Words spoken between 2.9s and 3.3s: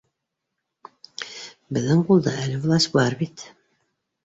бар